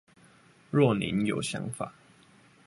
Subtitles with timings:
[0.71, 1.93] 若您有想法